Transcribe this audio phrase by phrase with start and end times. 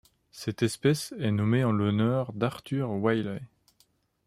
[0.31, 3.43] Cette espèce est nommée en l'honneur d'Arthur Willey.